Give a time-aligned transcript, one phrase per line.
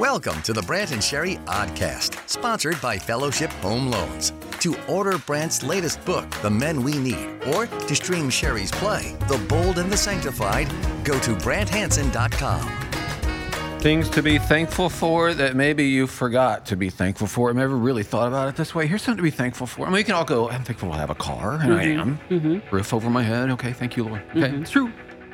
[0.00, 4.32] Welcome to the Brant and Sherry Oddcast, sponsored by Fellowship Home Loans.
[4.60, 9.36] To order Brant's latest book, The Men We Need, or to stream Sherry's play, The
[9.46, 10.68] Bold and the Sanctified,
[11.04, 13.78] go to BrantHanson.com.
[13.80, 17.50] Things to be thankful for that maybe you forgot to be thankful for.
[17.50, 18.86] I've never really thought about it this way.
[18.86, 19.82] Here's something to be thankful for.
[19.82, 22.00] I mean, we can all go, I'm thankful to have a car, and I mm-hmm.
[22.00, 22.18] am.
[22.30, 22.74] Mm-hmm.
[22.74, 23.50] Roof over my head.
[23.50, 24.22] Okay, thank you, Lord.
[24.34, 24.90] Okay, it's true.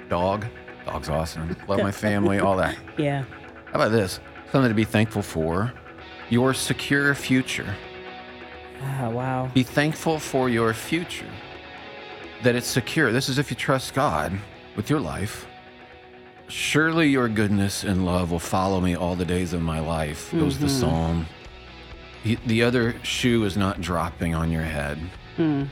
[0.08, 0.44] Dog.
[0.84, 1.56] Dog's awesome.
[1.68, 2.76] Love my family, all that.
[2.98, 3.22] Yeah.
[3.66, 4.18] How about this?
[4.52, 5.72] Something to be thankful for.
[6.30, 7.74] Your secure future.
[9.00, 9.50] Oh, wow.
[9.54, 11.30] Be thankful for your future,
[12.42, 13.10] that it's secure.
[13.12, 14.32] This is if you trust God
[14.76, 15.46] with your life.
[16.48, 20.58] Surely your goodness and love will follow me all the days of my life, goes
[20.58, 20.80] the mm-hmm.
[20.80, 21.26] psalm.
[22.22, 24.98] The- The other shoe is not dropping on your head.
[25.36, 25.64] Hmm.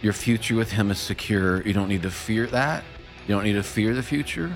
[0.00, 1.62] Your future with Him is secure.
[1.62, 2.82] You don't need to fear that.
[3.26, 4.52] You don't need to fear the future.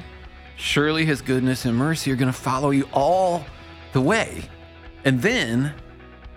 [0.56, 3.44] Surely His goodness and mercy are going to follow you all
[3.92, 4.42] the way.
[5.04, 5.74] And then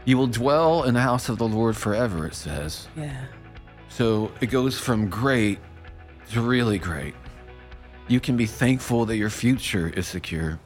[0.05, 2.87] you will dwell in the house of the Lord forever, it says.
[2.95, 3.25] Yeah.
[3.87, 5.59] So it goes from great
[6.31, 7.15] to really great.
[8.07, 10.59] You can be thankful that your future is secure.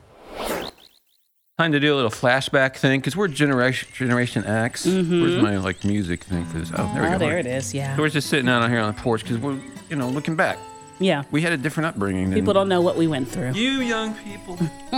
[1.60, 4.86] Time to do a little flashback thing because we're generation Generation X.
[4.88, 5.22] Mm-hmm.
[5.22, 6.72] Where's my like music thing for this?
[6.76, 7.18] Oh, there we Oh, go.
[7.20, 7.74] there it is.
[7.74, 7.96] Yeah.
[7.96, 9.60] So we're just sitting out here on the porch because we're,
[9.90, 10.58] you know, looking back.
[11.00, 11.24] Yeah.
[11.32, 12.30] We had a different upbringing.
[12.30, 13.54] Than People don't know what we went through.
[13.54, 14.58] You young people.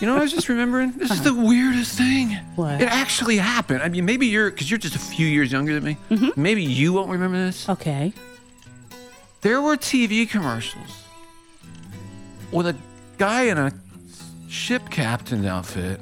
[0.00, 0.92] you know, I was just remembering.
[0.92, 2.30] This is the weirdest thing.
[2.56, 2.82] What?
[2.82, 3.82] It actually happened.
[3.82, 5.96] I mean, maybe you're because you're just a few years younger than me.
[6.10, 6.40] Mm-hmm.
[6.40, 7.68] Maybe you won't remember this.
[7.68, 8.12] Okay.
[9.40, 11.04] There were TV commercials
[12.50, 12.76] with a
[13.18, 13.72] guy in a
[14.48, 15.98] ship captain's outfit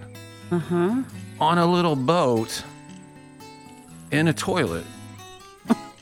[0.51, 1.03] Uh-huh.
[1.39, 2.65] on a little boat
[4.11, 4.85] in a toilet.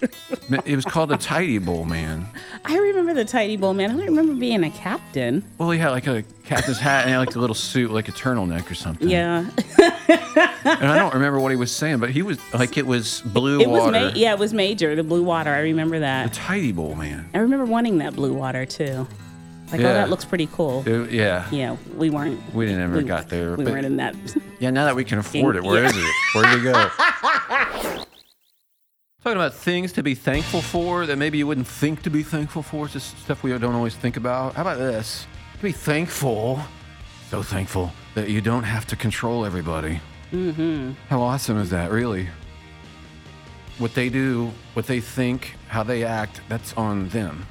[0.01, 2.27] It was called the Tidy Bowl Man.
[2.65, 3.91] I remember the Tidy Bowl man.
[3.91, 5.45] I don't remember being a captain.
[5.59, 8.09] Well, he had like a captain's hat and he had like a little suit, like
[8.09, 9.09] a turtleneck or something.
[9.09, 9.49] Yeah.
[10.65, 13.61] And I don't remember what he was saying, but he was like it was blue
[13.61, 13.93] It was water.
[14.01, 14.95] ma- yeah, it was major.
[14.95, 15.51] The blue water.
[15.51, 16.31] I remember that.
[16.31, 16.37] The.
[16.37, 17.29] Tidy Bowl Man.
[17.35, 19.07] I remember wanting that blue water too.
[19.73, 19.91] Like, oh, Yeah.
[19.91, 20.83] oh, that looks pretty cool.
[20.87, 21.47] It- yeah.
[21.51, 22.41] Yeah, we weren't.
[22.55, 23.55] We didn't ever we, got there.
[23.57, 24.15] We but- weren't in that.
[24.61, 25.89] Yeah, now that we can afford it, where Yeah.
[25.91, 26.13] is it?
[26.35, 26.73] Where do you go?
[29.29, 32.63] Talking about things to be thankful for that maybe you wouldn't think to be thankful
[32.63, 32.87] for.
[32.87, 34.55] It's just stuff we don't always think about.
[34.55, 35.27] How about this?
[35.61, 36.63] Be thankful,
[37.29, 40.01] so thankful that you don't have to control everybody.
[40.33, 40.93] Mm-hmm.
[41.11, 42.27] How awesome is that, really?
[43.77, 47.45] What they do, what they think, how they act, that's on them.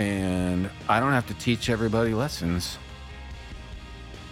[0.00, 2.78] And I don't have to teach everybody lessons.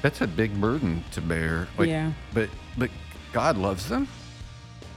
[0.02, 1.68] That's a big burden to bear.
[1.78, 2.10] Like, Yeah.
[2.34, 2.90] But but
[3.32, 4.08] God loves them,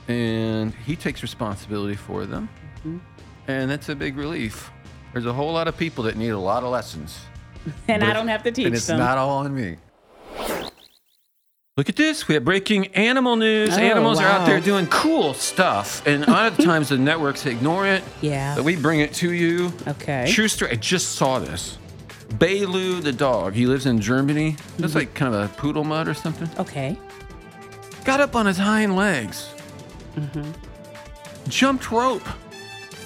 [0.09, 2.49] and He takes responsibility for them,
[3.47, 4.69] and that's a big relief.
[5.13, 7.19] There's a whole lot of people that need a lot of lessons,
[7.87, 8.99] and I don't have to teach and it's them.
[8.99, 9.77] not all on me.
[11.77, 12.27] Look at this.
[12.27, 13.69] We have breaking animal news.
[13.77, 16.05] Oh, Animals are out there doing cool stuff.
[16.05, 18.03] And a lot of times the networks ignore it.
[18.19, 18.53] Yeah.
[18.53, 19.71] But we bring it to you.
[19.87, 20.29] Okay.
[20.29, 20.71] True story.
[20.71, 21.77] I just saw this.
[22.31, 23.53] Bailu the dog.
[23.53, 24.51] He lives in Germany.
[24.57, 24.81] Mm-hmm.
[24.81, 26.49] That's like kind of a poodle mud or something.
[26.59, 26.97] okay.
[28.03, 29.47] Got up on his hind legs.
[30.15, 30.51] Mm-hmm.
[31.49, 32.27] Jumped rope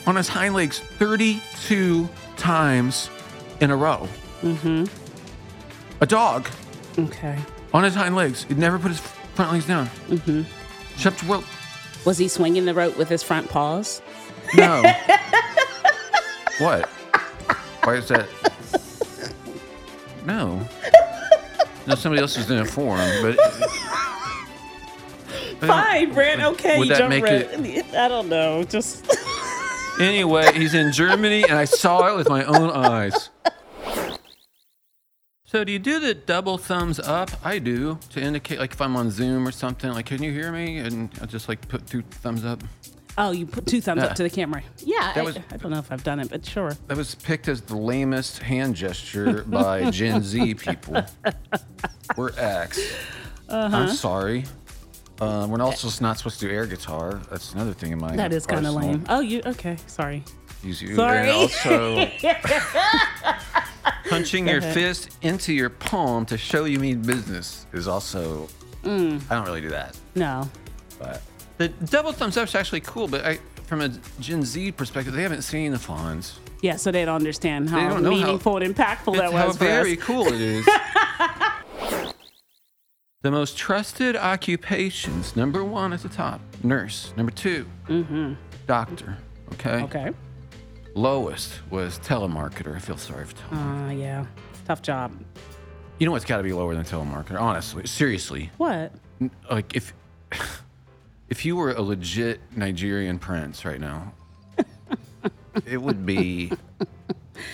[0.07, 3.09] on his hind legs 32 times
[3.59, 4.07] in a row.
[4.41, 4.85] Mm-hmm.
[6.01, 6.47] A dog
[6.97, 7.37] Okay.
[7.73, 8.43] on his hind legs.
[8.43, 9.87] He'd never put his front legs down.
[10.07, 10.41] Mm-hmm.
[10.97, 11.45] Jumped rope.
[12.05, 14.01] Was he swinging the rope with his front paws?
[14.55, 14.81] No.
[16.59, 16.87] what?
[17.83, 18.27] Why is that?
[20.25, 20.67] No.
[21.87, 23.37] No, somebody else is doing it for him, but
[25.59, 26.41] Fine, Brant.
[26.41, 26.77] Okay.
[26.77, 28.63] Would you that jump make right- I don't know.
[28.63, 29.05] Just.
[29.99, 33.29] anyway, he's in Germany, and I saw it with my own eyes.
[35.45, 37.29] So, do you do the double thumbs up?
[37.43, 39.91] I do to indicate, like, if I'm on Zoom or something.
[39.91, 40.79] Like, can you hear me?
[40.79, 42.63] And I just like put two thumbs up.
[43.19, 44.07] Oh, you put two thumbs Yeah.
[44.07, 44.63] up to the camera.
[44.79, 45.13] Yeah.
[45.15, 46.75] I, was- I don't know if I've done it, but sure.
[46.87, 51.03] That was picked as the lamest hand gesture by Gen Z people.
[52.17, 52.79] We're X.
[53.47, 53.77] Uh-huh.
[53.77, 54.45] am sorry.
[55.23, 57.21] Uh, we're also not supposed to do air guitar.
[57.29, 59.05] That's another thing in my That is kind of lame.
[59.09, 59.77] Oh, you okay?
[59.87, 60.23] Sorry.
[60.63, 61.19] Use you- Sorry.
[61.19, 62.05] And also,
[64.09, 68.47] punching your fist into your palm to show you mean business is also.
[68.83, 69.21] Mm.
[69.29, 69.97] I don't really do that.
[70.15, 70.49] No.
[70.99, 71.21] But
[71.57, 73.07] the double thumbs up is actually cool.
[73.07, 73.89] But I, from a
[74.19, 76.33] Gen Z perspective, they haven't seen the Fonz.
[76.61, 79.41] Yeah, so they don't understand how don't know how- meaningful and impactful that was.
[79.41, 80.65] how very cool it is.
[83.23, 85.35] the most trusted occupations.
[85.35, 87.13] Number one at the top, nurse.
[87.17, 87.65] Number 2
[88.67, 89.17] doctor.
[89.53, 89.69] Okay.
[89.69, 89.85] Mm-hmm.
[89.85, 90.11] Okay.
[90.93, 92.75] Lowest was telemarketer.
[92.75, 93.89] I feel sorry for telemarketers.
[93.89, 94.25] Uh, yeah.
[94.67, 95.11] Tough job.
[95.99, 97.39] You know what's got to be lower than telemarketer?
[97.39, 98.51] Honestly, seriously.
[98.57, 98.91] What?
[99.49, 99.93] Like if
[101.29, 104.13] if you were a legit Nigerian prince right now,
[105.65, 106.51] it would be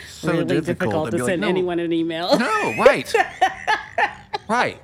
[0.09, 2.37] so really difficult, difficult, to like, send "No, anyone an email.
[2.39, 3.13] No, right.
[4.49, 4.79] right.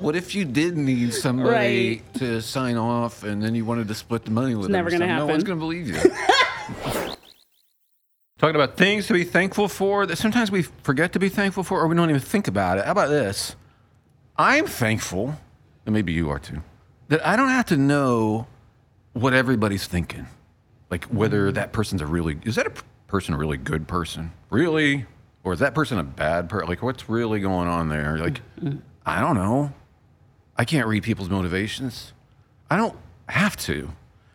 [0.00, 2.14] What if you did need somebody Right.
[2.14, 4.72] to sign off and then you wanted to split the money with them?
[4.72, 5.16] never gonna something?
[5.16, 5.94] No one's going to believe you.
[8.38, 11.80] Talking about things to be thankful for that sometimes we forget to be thankful for
[11.80, 12.84] or we don't even think about it.
[12.84, 13.56] How about this?
[14.36, 15.36] I'm thankful,
[15.86, 16.62] and maybe you are too,
[17.08, 18.46] that I don't have to know
[19.14, 20.26] what everybody's thinking.
[20.90, 22.72] Like whether that person's a really is that a
[23.06, 24.32] person a really good person?
[24.50, 25.06] Really?
[25.42, 26.68] Or is that person a bad person?
[26.68, 28.18] Like what's really going on there?
[28.18, 28.42] Like
[29.06, 29.72] I don't know.
[30.58, 32.12] I can't read people's motivations.
[32.70, 32.96] I don't
[33.28, 33.90] have to.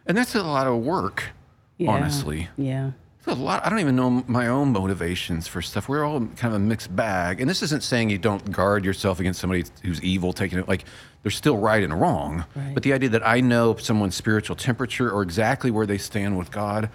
[0.05, 1.29] And that's a lot of work,
[1.77, 1.91] Yeah.
[1.91, 2.49] honestly.
[2.57, 2.91] Yeah.
[3.17, 3.63] It's a lot.
[3.63, 5.87] I don't even know my own motivations for stuff.
[5.87, 7.39] We're all kind of a mixed bag.
[7.39, 10.85] And this isn't saying you don't guard yourself against somebody who's evil, taking it like
[11.21, 12.45] they're still right and wrong.
[12.55, 12.73] Right.
[12.73, 16.49] But the idea that I know someone's spiritual temperature or exactly where they stand with
[16.49, 16.89] God,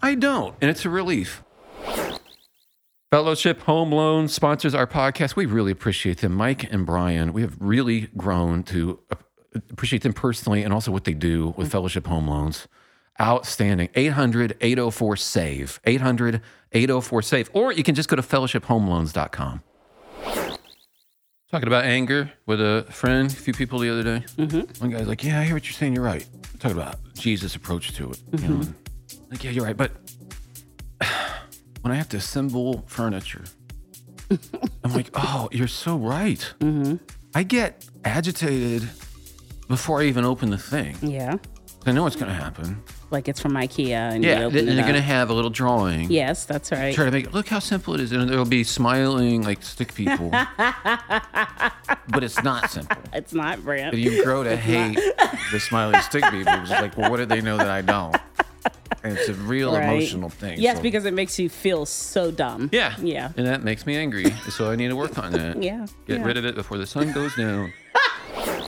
[0.00, 0.54] I don't.
[0.60, 1.42] And it's a relief.
[3.12, 5.36] Fellowship Home Loan sponsors our podcast.
[5.36, 6.32] We really appreciate them.
[6.32, 9.00] Mike and Brian, we have really grown to
[9.70, 11.72] appreciate them personally and also what they do with mm-hmm.
[11.72, 12.66] Fellowship Home Loans.
[13.20, 13.90] Outstanding.
[13.94, 15.80] 800 804 SAVE.
[15.84, 16.40] 800
[16.72, 17.50] 804 SAVE.
[17.52, 19.62] Or you can just go to fellowshiphomeloans.com.
[21.50, 24.24] Talking about anger with a friend, a few people the other day.
[24.38, 24.82] Mm-hmm.
[24.82, 25.92] One guy's like, Yeah, I hear what you're saying.
[25.92, 26.26] You're right.
[26.60, 28.22] Talking about Jesus' approach to it.
[28.40, 28.54] You know?
[28.54, 29.30] Mm-hmm.
[29.30, 29.76] Like, yeah, you're right.
[29.76, 29.92] But
[31.82, 33.44] when I have to assemble furniture,
[34.84, 36.52] I'm like, oh, you're so right.
[36.60, 36.96] Mm-hmm.
[37.34, 38.88] I get agitated
[39.68, 40.96] before I even open the thing.
[41.02, 41.36] Yeah.
[41.84, 42.82] I know what's going to happen.
[43.10, 45.50] Like it's from IKEA and you Yeah, open and they're going to have a little
[45.50, 46.10] drawing.
[46.10, 46.94] Yes, that's right.
[46.94, 49.92] Try to make it look how simple it is, and there'll be smiling like stick
[50.02, 50.30] people.
[50.30, 52.96] but it's not simple.
[53.12, 53.94] It's not Brant.
[53.96, 54.98] You grow to hate
[55.50, 56.52] the smiling stick people.
[56.54, 58.16] It's like, well, what do they know that I don't?
[59.04, 59.82] And it's a real Right.
[59.84, 60.60] emotional thing.
[60.60, 62.70] Yes, so- because it makes you feel so dumb.
[62.72, 62.94] Yeah.
[63.00, 63.30] Yeah.
[63.36, 64.30] And that makes me angry.
[64.50, 65.56] So I need to work on that.
[65.62, 66.24] Yeah, Get yeah.
[66.24, 67.72] rid of it before the sun goes down.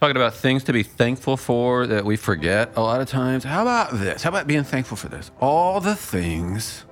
[0.00, 3.42] Talking about things to be thankful for that we forget a lot of times.
[3.42, 4.22] How about this?
[4.22, 5.30] How about being thankful for this?
[5.40, 6.84] All the things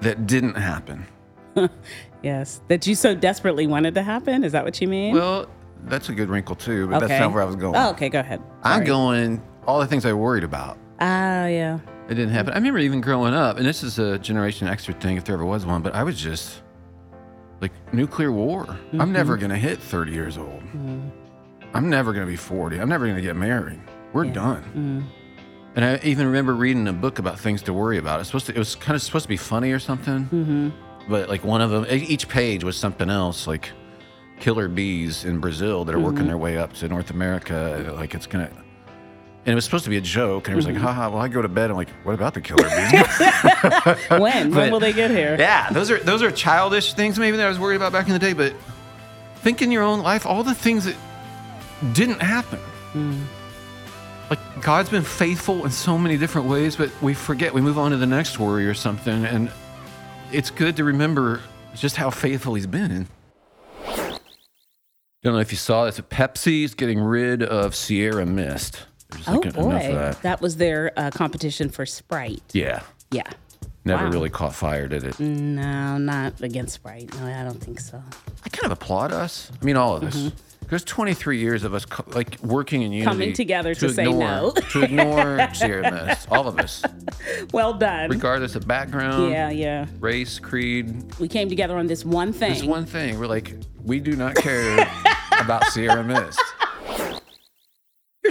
[0.00, 1.06] that didn't happen.
[2.22, 2.60] Yes.
[2.68, 4.44] That you so desperately wanted to happen?
[4.44, 5.12] Is that what you mean?
[5.12, 5.48] Well,
[5.86, 7.08] that's a good wrinkle too, but okay.
[7.08, 7.74] that's not where I was going.
[7.74, 8.40] Oh, okay, go ahead.
[8.62, 10.78] I'm going all the things I worried about.
[11.02, 11.80] Ah, yeah.
[12.08, 12.52] It didn't happen.
[12.52, 15.44] I remember even growing up, and this is a Generation Extra thing if there ever
[15.44, 16.62] was one, but I was just
[17.60, 18.66] like nuclear war.
[18.66, 19.00] Mm-hmm.
[19.00, 20.62] I'm never going to hit 30 years old.
[21.74, 22.78] I'm never going to be 40.
[22.78, 23.80] I'm never going to get married.
[24.12, 24.62] We're done.
[24.76, 25.22] Mm.
[25.74, 28.20] And I even remember reading a book about things to worry about.
[28.20, 30.26] It's supposed to, it was kind of supposed to be funny or something.
[30.26, 30.68] Mm-hmm.
[31.08, 33.70] But like one of them, each page was something else, like
[34.38, 37.92] killer bees in Brazil that are working their way up to North America.
[37.96, 38.50] Like it's gonna,
[39.44, 40.46] and it was supposed to be a joke.
[40.46, 40.84] And it was like, mm-hmm.
[40.84, 41.10] haha.
[41.10, 41.70] Well, I go to bed.
[41.70, 44.08] I'm like, what about the killer bees?
[44.10, 44.20] When?
[44.20, 45.36] when But- will they get here?
[45.38, 48.12] yeah, those are those are childish things maybe that I was worried about back in
[48.12, 48.34] the day.
[48.34, 48.54] But
[49.36, 50.94] think in your own life, all the things that
[51.92, 52.60] didn't happen.
[52.92, 53.22] Hmm.
[54.30, 57.52] Like God's been faithful in so many different ways, but we forget.
[57.52, 59.50] We move on to the next worry or something, and
[60.30, 61.40] it's good to remember
[61.74, 63.08] just how faithful He's been.
[65.24, 66.00] Don't know if you saw this.
[66.00, 68.86] Pepsi's getting rid of Sierra Mist.
[69.26, 69.70] Oh, like boy.
[69.94, 70.22] that.
[70.22, 72.42] That was their uh, competition for Sprite.
[72.52, 73.22] Yeah, Yeah.
[73.84, 74.10] never Wow.
[74.10, 75.18] really caught fire, did it?
[75.20, 77.14] No, not against Sprite.
[77.20, 78.02] No, I don't think so.
[78.44, 79.50] I kind of applaud us.
[79.60, 80.30] I mean, all of us.
[80.68, 83.10] There's 23 years of us co- like working in unity, Mm-hmm.
[83.20, 84.50] Coming together to say ignore, no.
[84.70, 86.28] to ignore Sierra Mist.
[86.30, 86.82] All of us,
[87.52, 88.08] Well done.
[88.08, 89.86] regardless of background, yeah, yeah.
[90.00, 91.12] race, creed.
[91.18, 92.54] We came together on this one thing.
[92.54, 94.78] This one thing, we're like, we do not care
[95.40, 96.40] about Sierra Mist.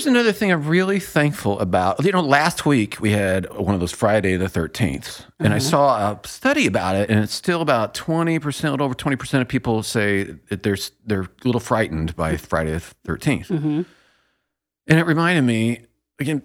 [0.01, 2.03] Here's another thing I'm really thankful about.
[2.03, 5.69] You know, last week we had one of those Friday the 13th, and I mm-hmm.
[5.69, 9.47] saw a study about it, and it's still about 20%, a little over 20% of
[9.47, 13.49] people say that they're, they're a little frightened by Friday the 13th.
[13.49, 13.81] Mm-hmm.
[14.87, 15.85] And it reminded me,
[16.17, 16.41] again,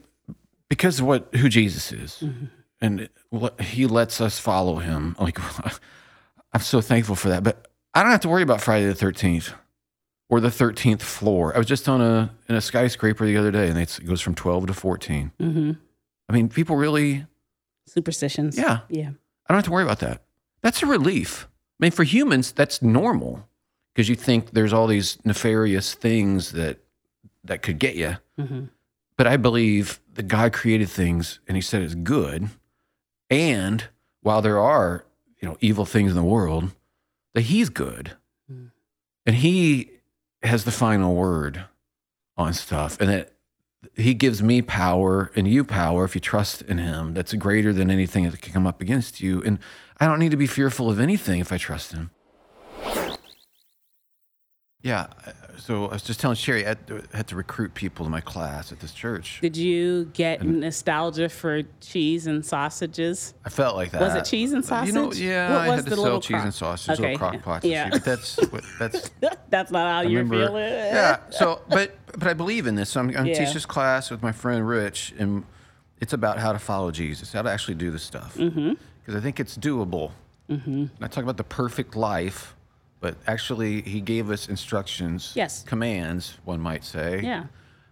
[0.69, 2.45] because of what who Jesus is, mm-hmm.
[2.83, 5.17] and what he lets us follow him.
[5.19, 5.39] Like,
[6.53, 7.43] I'm so thankful for that.
[7.43, 9.55] But I don't have to worry about Friday the 13th
[10.29, 11.55] or the 13th floor.
[11.55, 14.21] I was just on a in a skyscraper the other day, and it's, it goes
[14.21, 15.33] from 12 to 14.
[15.41, 15.73] hmm
[16.29, 17.25] I mean, people really,
[17.87, 18.59] Superstitions.
[18.59, 18.81] yeah.
[18.89, 19.11] Yeah.
[19.47, 20.23] I don't have to worry about that.
[20.61, 21.47] That's a relief.
[21.79, 23.47] I mean, for humans, that's normal
[23.95, 26.79] because you think there's all these nefarious things that
[27.45, 28.17] that could get you.
[28.37, 28.65] hmm
[29.17, 32.49] But I believe that God created things and He said it's good.
[33.31, 33.85] And
[34.23, 35.05] while there are,
[35.41, 36.73] you know, evil things in the world,
[37.35, 38.17] that He's good.
[38.49, 39.91] and he
[40.47, 41.65] has the final word
[42.37, 43.33] on stuff, and that
[43.95, 47.15] he gives me power and you power if you trust in him.
[47.15, 49.59] That's greater than anything that can come up against you, and
[49.99, 52.11] I don't need to be fearful of anything if I trust him.
[54.87, 55.07] Yeah.
[55.27, 58.11] uh, So I was just telling Sherry, I had to, had to recruit people to
[58.11, 59.39] my class at this church.
[59.41, 63.35] Did you get nostalgia for cheese and sausages?
[63.45, 64.01] I felt like that.
[64.01, 65.21] Was it cheese and You know, sausage?
[65.25, 67.65] yeah, What I had to sell cheese crock- and sausage, Okay, little crock pots.
[67.65, 67.89] yeah.
[67.91, 69.11] But that's what, that's.
[69.51, 70.63] That's not how I you're remember- feeling.
[70.73, 71.19] Yeah.
[71.31, 72.91] So, but but I believe in this.
[72.91, 73.45] So I'm, I'm Yeah.
[73.45, 75.45] teach this class with my friend Rich, and
[76.01, 78.35] it's about how to follow Jesus, how to actually do this stuff.
[78.37, 79.17] Because Mm-hmm.
[79.17, 80.11] I think it's doable.
[80.51, 80.87] Mm-hmm.
[81.03, 82.55] I talk about the perfect life,
[83.01, 85.63] but actually, he gave us instructions, Yes.
[85.65, 87.21] commands, one might say.
[87.23, 87.45] Yeah.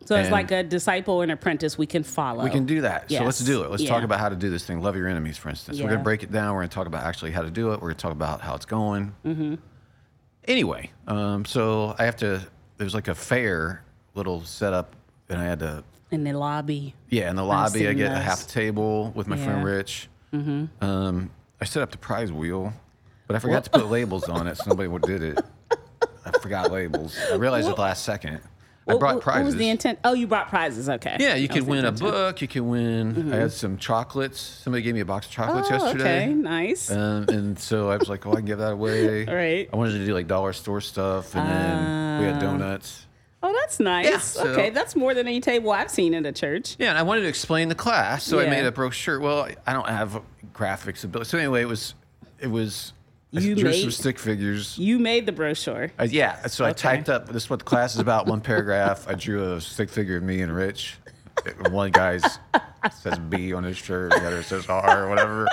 [0.06, 2.44] So it's And- like a disciple and apprentice we can follow.
[2.44, 3.10] We can do that.
[3.10, 3.46] So let's Yes.
[3.46, 3.70] do it.
[3.70, 4.04] Let's talk Yeah.
[4.04, 4.82] about how to do this thing.
[4.82, 5.78] Love your enemies, for instance.
[5.80, 5.96] We're Yeah.
[5.96, 6.52] to break it down.
[6.54, 7.76] We're going to talk about actually how to do it.
[7.80, 9.14] We're going to talk about how it's going.
[9.24, 9.54] Mm-hmm.
[10.46, 12.42] Anyway, um, so I have to,
[12.76, 13.82] there's like a fair
[14.14, 14.94] little setup,
[15.30, 16.94] and I had to, in the lobby.
[17.08, 18.24] yeah, in the lobby, I seen get a those.
[18.24, 19.72] half table with my friend Yeah.
[19.74, 20.08] Rich.
[20.34, 20.84] Mm-hmm.
[20.84, 21.30] Um,
[21.60, 22.74] I set up the prize wheel,
[23.26, 25.44] but I forgot to put labels on it, so nobody did it.
[26.26, 27.16] I forgot labels.
[27.32, 28.40] I realized at the last second.
[28.86, 29.40] I What- brought what, prizes.
[29.40, 29.98] What was the intent?
[30.04, 30.88] Oh, you brought prizes.
[30.90, 31.16] Okay.
[31.18, 32.06] Yeah, you That could was the win a intention.
[32.10, 32.42] book.
[32.42, 33.32] You could win.
[33.32, 34.38] I had some chocolates.
[34.40, 36.24] Somebody gave me a box of chocolates Oh, yesterday.
[36.24, 36.34] okay.
[36.34, 36.90] Nice.
[36.90, 39.24] Um, and so I was like, oh, I can give that away.
[39.26, 39.70] Right.
[39.72, 43.06] I wanted to do like dollar store stuff, and then we had donuts.
[43.42, 44.22] oh, that's nice.
[44.24, 46.76] so- okay, that's more than any table I've seen in a church.
[46.78, 48.50] Yeah, and I wanted to explain the class, so I Yeah.
[48.50, 49.18] made a brochure.
[49.18, 50.20] Well, I don't have
[50.54, 51.30] graphics ability.
[51.30, 51.94] So anyway, it was,
[52.38, 52.92] it was.
[53.36, 54.78] I You drew made- some stick figures.
[54.78, 55.90] You made the brochure.
[55.98, 58.26] Uh, yeah, so I typed up this is what the class is about.
[58.26, 59.06] One paragraph.
[59.08, 60.96] I drew a stick figure of me and Rich.
[61.70, 62.22] One guy's
[63.00, 65.48] says B on his shirt, the other says R or whatever.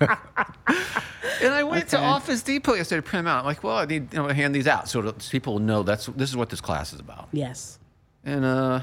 [0.00, 3.40] and I went to Office Depot yesterday to print them out.
[3.40, 6.06] I'm like, well, I need you know, to hand these out so people know that's
[6.06, 7.28] this is what this class is about.
[7.32, 7.78] Yes.
[8.24, 8.80] And uh,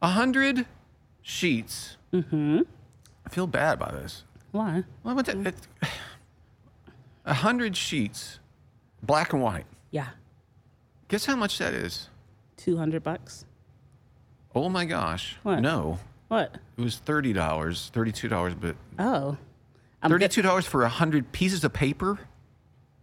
[0.00, 0.66] a hundred
[1.22, 1.96] sheets.
[2.12, 2.60] Mm-hmm.
[3.26, 4.24] I feel bad about this.
[4.52, 4.84] Why?
[5.02, 5.54] Well, I went to it,
[7.24, 8.38] a hundred sheets,
[9.02, 9.66] black and white.
[9.90, 10.08] Yeah.
[11.08, 12.08] Guess how much that is?
[12.56, 13.44] Two hundred bucks.
[14.54, 15.36] Oh my gosh.
[15.42, 15.60] What?
[15.60, 15.98] No.
[16.28, 16.56] What?
[16.76, 19.36] It was thirty dollars, thirty-two dollars, but Oh.
[20.02, 22.18] I'm thirty-two dollars for a hundred pieces of paper.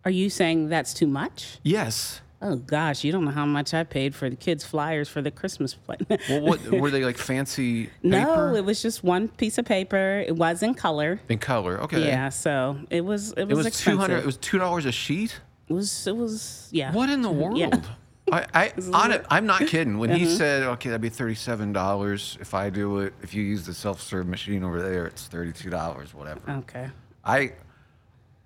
[0.05, 1.59] Are you saying that's too much?
[1.63, 2.21] Yes.
[2.43, 5.29] Oh gosh, you don't know how much I paid for the kids' flyers for the
[5.31, 5.97] Christmas play.
[6.29, 7.17] Well, what were they like?
[7.17, 10.23] Fancy paper no, it was just one piece of paper.
[10.27, 11.19] It was in color.
[11.29, 11.79] in color.
[11.81, 12.05] Okay.
[12.07, 14.17] Yeah, so it was it was, It was two hundred.
[14.19, 15.39] It was two dollars a sheet.
[15.69, 16.91] It was it was yeah.
[16.93, 17.57] What in the world?
[17.57, 17.79] Yeah.
[18.31, 19.97] I, I on it, I'm not kidding.
[19.97, 20.19] When Uh-huh.
[20.19, 23.13] he said, "Okay, that'd be thirty-seven dollars if I do it.
[23.21, 26.89] If you use the self-serve machine over there, it's thirty-two dollars, whatever." Okay.
[27.25, 27.53] I,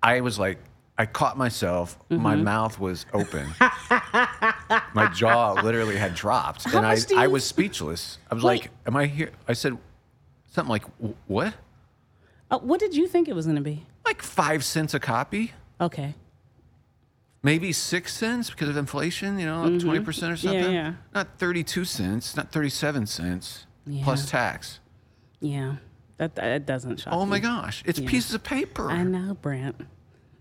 [0.02, 0.58] I was like,
[0.98, 1.98] I caught myself.
[2.10, 2.22] Mm-hmm.
[2.22, 3.48] My mouth was open.
[3.60, 8.18] my jaw literally had dropped, and I, do I was speechless.
[8.30, 8.62] I was Wait.
[8.62, 9.76] like, "Am I here?" I said
[10.50, 10.84] something like,
[11.26, 11.54] "What?"
[12.50, 13.84] Uh, what did you think it was going to be?
[14.04, 15.52] Like five cents a copy.
[15.80, 16.14] Okay.
[17.42, 20.62] maybe six cents because of inflation, you know, 20 percent or something.
[20.62, 20.72] Mm-hmm.
[20.72, 20.92] yeah.
[21.14, 23.66] Not thirty-two cents, not thirty-seven cents
[24.02, 24.80] plus tax.
[25.40, 25.76] Yeah.
[26.16, 27.40] That that doesn't shock Oh my me.
[27.42, 28.90] gosh, it's pieces of paper.
[28.90, 29.76] I know, Brant.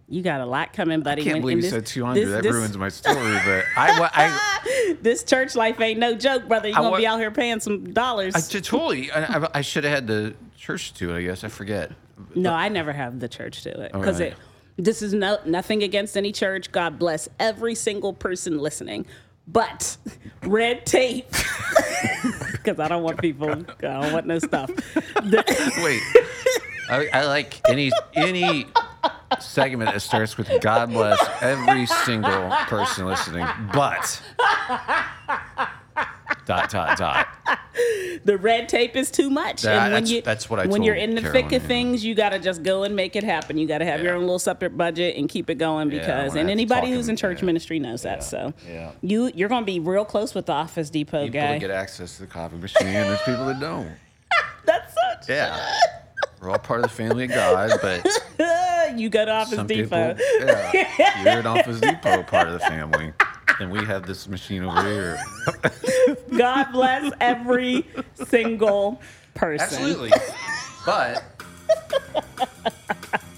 [0.08, 1.22] You got a lot coming, buddy.
[1.24, 2.26] I can't When- believe you this- said two hundred.
[2.26, 3.16] this- That this- ruins my story.
[3.46, 6.68] But I, I, This church life ain't no joke, brother.
[6.70, 8.36] You're I gonna be out here paying some dollars.
[8.36, 9.12] I totally.
[9.12, 11.18] I, I, I should have had the church do it.
[11.18, 11.92] I guess I forget.
[12.36, 14.34] no, I never have the church do it because right.
[14.34, 14.38] it.
[14.78, 16.72] This is no nothing against any church.
[16.72, 19.06] God bless every single person listening,
[19.48, 19.98] but
[20.44, 21.28] red tape.
[22.52, 23.50] Because I don't want people.
[23.52, 24.72] I don't want no stuff.
[25.26, 26.02] Wait,
[26.90, 28.66] I, I like any any
[29.40, 34.22] segment that starts with "God bless every single person listening," but
[36.46, 37.28] dot dot dot.
[38.24, 39.64] the red tape is too much.
[39.64, 41.64] Yeah, and when that's- you that's what I when you're in the Carolyn, thick of
[41.64, 41.68] yeah.
[41.68, 43.58] things, you got to just go and make it happen.
[43.58, 46.40] You got to have your own little separate budget and keep it going because I
[46.40, 47.46] and anybody who's in- church yeah.
[47.46, 48.24] ministry knows that.
[48.24, 48.92] So Yeah.
[49.02, 51.52] you you're gonna be real close with the Office Depot People guy.
[51.54, 52.94] that get access to the coffee machine.
[52.94, 53.90] There's people that don't.
[54.66, 55.30] That's such.
[55.30, 55.60] Yeah.
[56.42, 58.06] We're all part of the family of God, but
[58.94, 60.14] you go to Office some Depot.
[60.16, 63.14] people, yeah, you're an Office Depot part of the family,
[63.60, 65.18] and we have this machine over here.
[66.38, 67.88] God bless every
[68.28, 69.02] single
[69.34, 69.66] person.
[69.66, 70.12] Absolutely.
[70.86, 71.24] But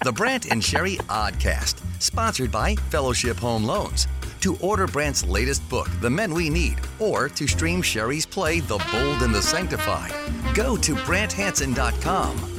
[0.04, 4.06] The Brant and Sherry Oddcast, sponsored by Fellowship Home Loans.
[4.42, 8.78] To order Brant's latest book, The Men We Need, or to stream Sherry's play, The
[8.92, 10.12] Bold and the Sanctified,
[10.54, 12.57] go to BrantHanson.com